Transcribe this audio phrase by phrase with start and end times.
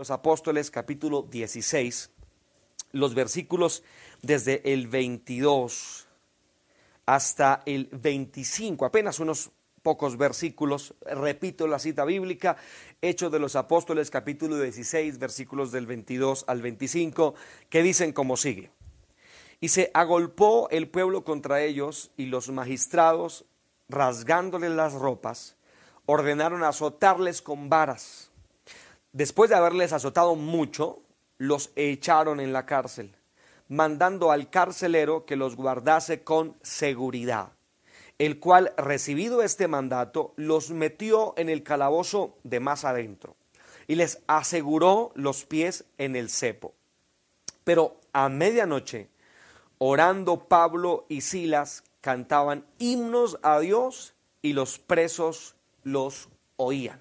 [0.00, 2.10] los Apóstoles capítulo 16,
[2.92, 3.82] los versículos
[4.22, 6.08] desde el 22
[7.04, 9.50] hasta el 25, apenas unos
[9.82, 12.56] pocos versículos, repito la cita bíblica,
[13.02, 17.34] Hechos de los Apóstoles capítulo 16, versículos del 22 al 25,
[17.68, 18.70] que dicen como sigue.
[19.60, 23.44] Y se agolpó el pueblo contra ellos y los magistrados,
[23.90, 25.56] rasgándoles las ropas,
[26.06, 28.29] ordenaron azotarles con varas.
[29.12, 31.02] Después de haberles azotado mucho,
[31.36, 33.16] los echaron en la cárcel,
[33.68, 37.52] mandando al carcelero que los guardase con seguridad,
[38.18, 43.36] el cual, recibido este mandato, los metió en el calabozo de más adentro
[43.88, 46.74] y les aseguró los pies en el cepo.
[47.64, 49.08] Pero a medianoche,
[49.78, 57.00] orando Pablo y Silas, cantaban himnos a Dios y los presos los oían.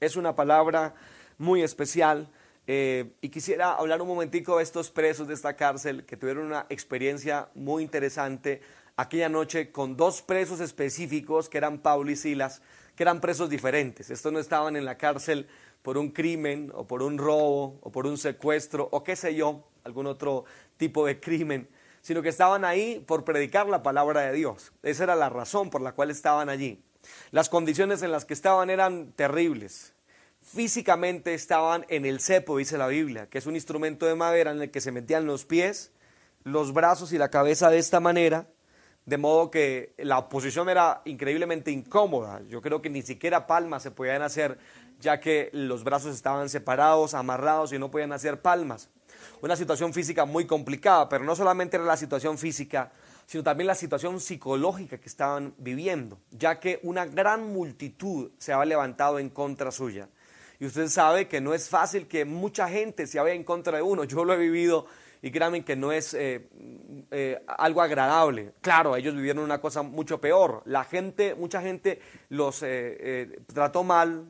[0.00, 0.94] Es una palabra
[1.40, 2.28] muy especial
[2.66, 6.66] eh, y quisiera hablar un momentico de estos presos de esta cárcel que tuvieron una
[6.68, 8.60] experiencia muy interesante
[8.96, 12.60] aquella noche con dos presos específicos que eran Pablo y Silas,
[12.94, 14.10] que eran presos diferentes.
[14.10, 15.48] Estos no estaban en la cárcel
[15.80, 19.64] por un crimen o por un robo o por un secuestro o qué sé yo,
[19.84, 20.44] algún otro
[20.76, 21.70] tipo de crimen,
[22.02, 24.72] sino que estaban ahí por predicar la palabra de Dios.
[24.82, 26.84] Esa era la razón por la cual estaban allí.
[27.30, 29.94] Las condiciones en las que estaban eran terribles.
[30.42, 34.60] Físicamente estaban en el cepo, dice la Biblia, que es un instrumento de madera en
[34.60, 35.92] el que se metían los pies,
[36.42, 38.48] los brazos y la cabeza de esta manera,
[39.06, 42.42] de modo que la posición era increíblemente incómoda.
[42.48, 44.58] Yo creo que ni siquiera palmas se podían hacer,
[44.98, 48.88] ya que los brazos estaban separados, amarrados y no podían hacer palmas.
[49.42, 52.92] Una situación física muy complicada, pero no solamente era la situación física,
[53.26, 58.66] sino también la situación psicológica que estaban viviendo, ya que una gran multitud se había
[58.66, 60.08] levantado en contra suya.
[60.60, 63.82] Y usted sabe que no es fácil que mucha gente se vaya en contra de
[63.82, 64.04] uno.
[64.04, 64.86] Yo lo he vivido
[65.22, 66.48] y créanme que no es eh,
[67.10, 68.52] eh, algo agradable.
[68.60, 70.62] Claro, ellos vivieron una cosa mucho peor.
[70.66, 74.26] La gente, mucha gente los eh, trató mal,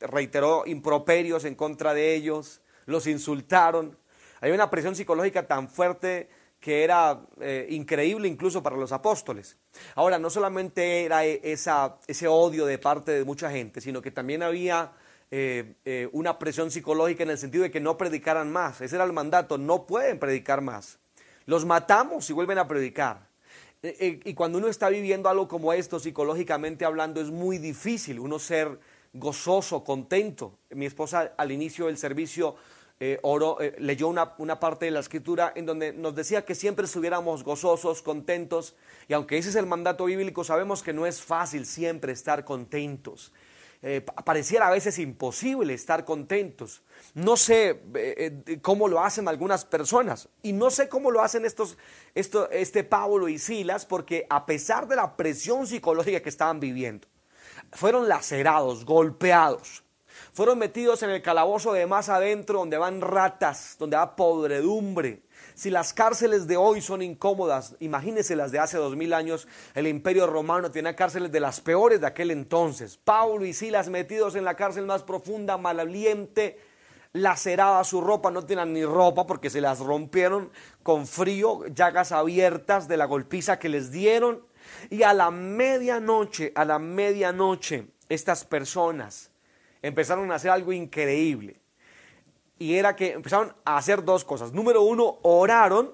[0.00, 3.96] reiteró improperios en contra de ellos, los insultaron.
[4.40, 6.28] Hay una presión psicológica tan fuerte
[6.58, 7.20] que era
[7.68, 9.56] increíble incluso para los apóstoles.
[9.94, 14.10] Ahora, no solamente era e, esa, ese odio de parte de mucha gente, sino que
[14.10, 14.92] también había
[15.32, 18.82] eh, eh, una presión psicológica en el sentido de que no predicaran más.
[18.82, 20.98] Ese era el mandato, no pueden predicar más.
[21.46, 23.28] Los matamos y vuelven a predicar.
[23.82, 28.78] y cuando uno está viviendo algo como esto, psicológicamente hablando, es muy difícil uno ser
[29.12, 30.58] gozoso, contento.
[30.70, 32.56] Mi esposa al inicio del servicio
[33.04, 33.18] eh,
[33.78, 38.00] leyó una, una, parte de la escritura en donde nos decía que siempre estuviéramos gozosos,
[38.00, 38.76] contentos,
[39.08, 43.32] y aunque ese es el mandato bíblico, sabemos que no es fácil siempre estar contentos.
[43.84, 46.82] Eh, pareciera a veces imposible estar contentos.
[47.14, 47.82] No sé
[48.62, 51.76] cómo lo hacen algunas personas y no sé cómo lo hacen estos,
[52.14, 57.08] esto, este Pablo y Silas porque a pesar de la presión psicológica que estaban viviendo,
[57.72, 59.82] fueron lacerados, golpeados,
[60.32, 65.22] fueron metidos en el calabozo de más adentro, donde van ratas, donde va podredumbre.
[65.54, 69.86] Si las cárceles de hoy son incómodas, imagínense las de hace dos mil años, el
[69.86, 72.96] imperio romano tenía cárceles de las peores de aquel entonces.
[72.96, 76.58] Paulo y Silas metidos en la cárcel más profunda, malaliente,
[77.12, 80.50] lacerada su ropa, no tenían ni ropa porque se las rompieron
[80.82, 84.46] con frío, llagas abiertas de la golpiza que les dieron.
[84.88, 89.31] Y a la medianoche, a la medianoche, estas personas
[89.82, 91.60] empezaron a hacer algo increíble.
[92.58, 94.52] Y era que empezaron a hacer dos cosas.
[94.52, 95.92] Número uno, oraron,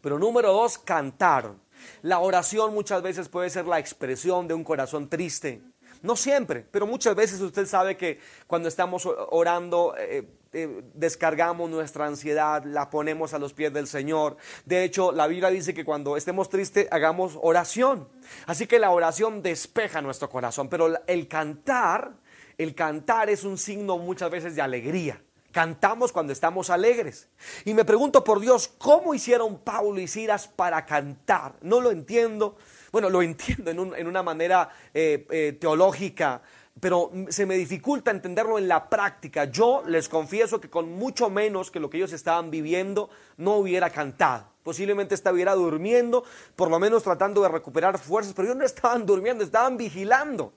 [0.00, 1.60] pero número dos, cantaron.
[2.02, 5.62] La oración muchas veces puede ser la expresión de un corazón triste.
[6.02, 12.06] No siempre, pero muchas veces usted sabe que cuando estamos orando eh, eh, descargamos nuestra
[12.06, 14.36] ansiedad, la ponemos a los pies del Señor.
[14.64, 18.08] De hecho, la Biblia dice que cuando estemos tristes hagamos oración.
[18.46, 22.14] Así que la oración despeja nuestro corazón, pero el cantar
[22.62, 25.22] el cantar es un signo muchas veces de alegría.
[25.50, 27.30] Cantamos cuando estamos alegres.
[27.64, 31.54] Y me pregunto por Dios, ¿cómo hicieron Pablo y Silas para cantar?
[31.62, 32.58] No lo entiendo.
[32.92, 36.42] Bueno, lo entiendo en, una manera eh, eh, teológica,
[36.78, 39.44] pero se me dificulta entenderlo en la práctica.
[39.44, 43.08] Yo les confieso que con mucho menos que lo que ellos estaban viviendo,
[43.38, 44.50] no hubiera cantado.
[44.62, 46.24] Posiblemente estuviera durmiendo,
[46.56, 50.52] por lo menos tratando de recuperar fuerzas, pero ellos no estaban durmiendo, estaban vigilando.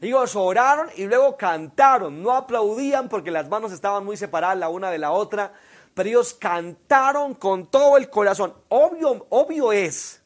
[0.00, 2.22] Ellos oraron y luego cantaron.
[2.22, 5.52] No aplaudían porque las manos estaban muy separadas la una de la otra,
[5.94, 8.54] pero ellos cantaron con todo el corazón.
[8.68, 10.22] Obvio, obvio es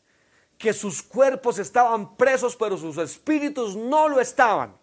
[0.57, 4.77] que sus cuerpos estaban presos, pero sus espíritus no lo estaban.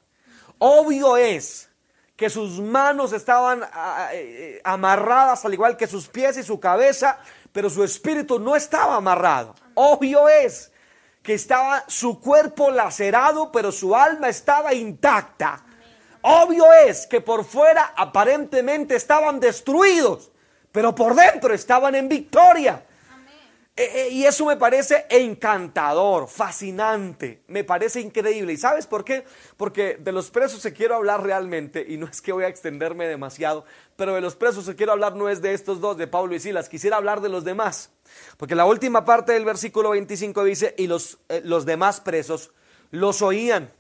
[0.58, 1.70] Obvio es
[2.16, 7.20] que sus manos estaban ah, eh, amarradas al igual que sus pies y su cabeza,
[7.52, 9.56] pero su espíritu no estaba amarrado.
[9.74, 10.72] Obvio es
[11.26, 15.64] que estaba su cuerpo lacerado, pero su alma estaba intacta.
[16.22, 20.32] Obvio es que por fuera aparentemente estaban destruidos,
[20.72, 22.86] pero por dentro estaban en victoria.
[23.78, 28.54] Eh, eh, y eso me parece encantador, fascinante, me parece increíble.
[28.54, 29.26] ¿Y sabes por qué?
[29.58, 33.06] Porque de los presos se quiero hablar realmente, y no es que voy a extenderme
[33.06, 33.66] demasiado,
[33.98, 36.40] pero de los presos se quiero hablar no es de estos dos, de Pablo y
[36.40, 37.92] Silas, quisiera hablar de los demás.
[38.38, 42.54] Porque la última parte del versículo 25 dice, y los, eh, los demás presos
[42.92, 43.74] los oían.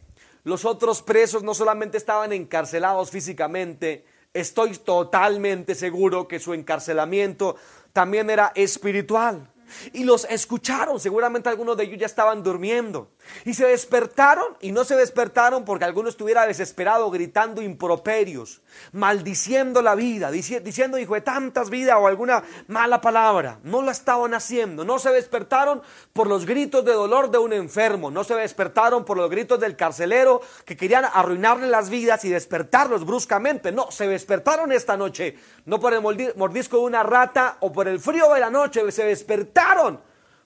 [0.44, 4.03] Los otros presos no solamente estaban encarcelados físicamente,
[4.33, 7.56] estoy totalmente seguro que su encarcelamiento
[7.94, 9.55] también era espiritual
[9.94, 11.00] y los escucharon.
[11.00, 13.10] Seguramente algunos de ellos ya estaban durmiendo.
[13.44, 18.62] Y se despertaron y no se despertaron porque alguno estuviera desesperado gritando improperios,
[18.92, 23.60] maldiciendo la vida, diciendo hijo de tantas vidas o alguna mala palabra.
[23.63, 24.86] No la estaban haciendo.
[24.86, 25.81] No se despertaron
[26.13, 28.12] por los gritos de dolor de un enfermo.
[28.12, 33.06] No se despertaron por los gritos del carcelero que querían arruinarle las vidas y despertarlos
[33.06, 33.71] bruscamente.
[33.71, 35.38] No, se despertaron esta noche.
[35.66, 36.01] No por el
[36.36, 38.92] mordisco de una rata o por el frío de la noche.
[38.92, 40.00] Se despertaron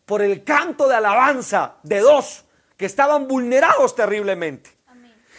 [0.06, 2.46] por el canto de alabanza de dos
[2.80, 4.72] que estaban vulnerados terriblemente.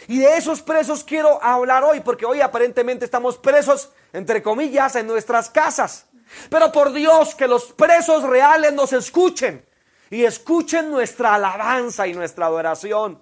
[0.07, 5.07] Y de esos presos quiero hablar hoy, porque hoy aparentemente estamos presos, entre comillas, en
[5.07, 6.05] nuestras casas.
[6.51, 9.65] Pero por Dios, que los presos reales nos escuchen
[10.11, 13.19] y escuchen nuestra alabanza y nuestra adoración.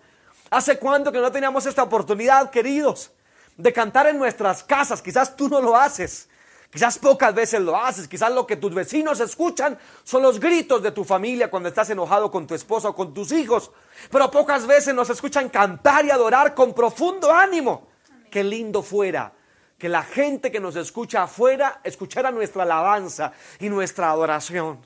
[0.50, 3.12] ¿Hace cuánto que no teníamos esta oportunidad, queridos,
[3.56, 5.02] de cantar en nuestras casas?
[5.02, 6.28] Quizás tú no lo haces.
[6.72, 10.92] Quizás pocas veces lo haces, quizás lo que tus vecinos escuchan son los gritos de
[10.92, 13.72] tu familia cuando estás enojado con tu esposa o con tus hijos,
[14.12, 17.88] pero pocas veces nos escuchan cantar y adorar con profundo ánimo.
[18.30, 19.34] Qué lindo fuera
[19.80, 24.86] que la gente que nos escucha afuera escuchara nuestra alabanza y nuestra adoración.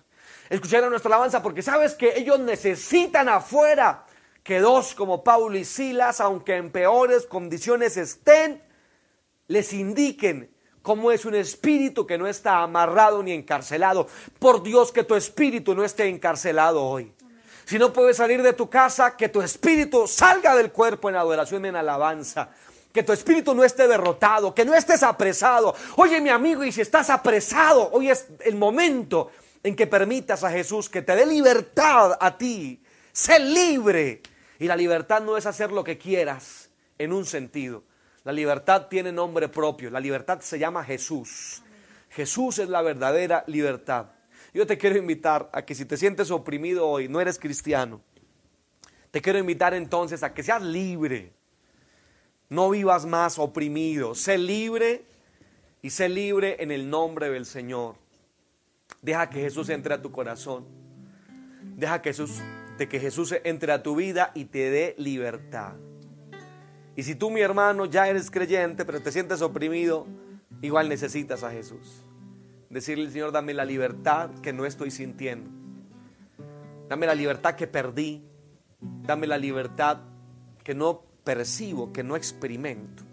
[0.50, 4.06] Escuchara nuestra alabanza porque sabes que ellos necesitan afuera
[4.42, 8.62] que dos como Paulo y Silas, aunque en peores condiciones estén,
[9.48, 10.53] les indiquen
[10.84, 14.08] cómo es un espíritu que no está amarrado ni encarcelado.
[14.38, 17.12] Por Dios que tu espíritu no esté encarcelado hoy.
[17.66, 21.66] Si no puedes salir de tu casa, que tu espíritu salga del cuerpo en adoración,
[21.66, 22.50] en alabanza.
[22.92, 25.74] Que tu espíritu no esté derrotado, que no estés apresado.
[25.96, 29.32] Oye mi amigo, y si estás apresado, hoy es el momento
[29.64, 32.84] en que permitas a Jesús que te dé libertad a ti.
[33.14, 34.22] Sé libre.
[34.60, 37.84] Y la libertad no es hacer lo que quieras en un sentido.
[38.24, 39.90] La libertad tiene nombre propio.
[39.90, 41.62] La libertad se llama Jesús.
[42.10, 44.08] Jesús es la verdadera libertad.
[44.54, 48.02] Yo te quiero invitar a que si te sientes oprimido hoy, no eres cristiano,
[49.10, 51.34] te quiero invitar entonces a que seas libre.
[52.50, 54.16] No vivas más oprimido.
[54.16, 55.06] Sé libre
[55.82, 57.96] y sé libre en el nombre del Señor.
[59.02, 60.66] Deja que Jesús entre a tu corazón.
[61.76, 62.42] Deja que Jesús,
[62.78, 65.74] de que Jesús entre a tu vida y te dé libertad.
[66.96, 70.06] Y si tú, mi hermano, ya eres creyente, pero te sientes oprimido,
[70.62, 72.04] igual necesitas a Jesús.
[72.70, 75.50] Decirle, Señor, dame la libertad que no estoy sintiendo.
[76.90, 78.24] Dame la libertad que perdí.
[78.80, 80.02] Dame la libertad
[80.64, 83.04] que no percibo, que no experimento.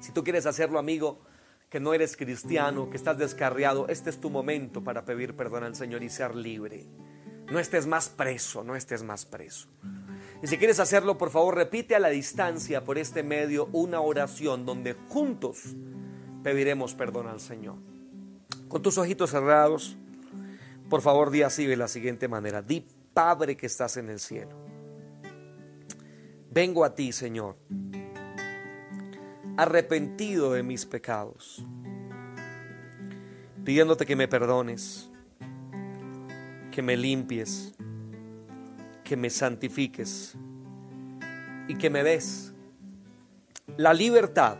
[0.00, 1.20] Si tú quieres hacerlo, amigo,
[1.68, 5.74] que no eres cristiano, que estás descarriado, este es tu momento para pedir perdón al
[5.74, 6.86] Señor y ser libre.
[7.50, 9.68] No estés más preso, no estés más preso.
[10.44, 14.66] Y si quieres hacerlo, por favor, repite a la distancia por este medio una oración
[14.66, 15.74] donde juntos
[16.42, 17.76] pediremos perdón al Señor.
[18.68, 19.96] Con tus ojitos cerrados,
[20.90, 22.60] por favor, di así de la siguiente manera.
[22.60, 24.54] Di, Padre que estás en el cielo.
[26.50, 27.56] Vengo a ti, Señor,
[29.56, 31.64] arrepentido de mis pecados,
[33.64, 35.08] pidiéndote que me perdones,
[36.70, 37.73] que me limpies
[39.04, 40.34] que me santifiques
[41.68, 42.52] y que me des
[43.76, 44.56] la libertad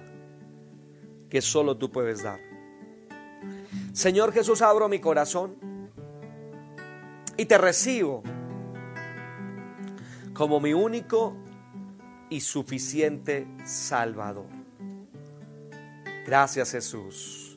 [1.28, 2.38] que solo tú puedes dar.
[3.92, 5.56] Señor Jesús, abro mi corazón
[7.36, 8.22] y te recibo
[10.32, 11.36] como mi único
[12.28, 14.46] y suficiente Salvador.
[16.26, 17.56] Gracias Jesús.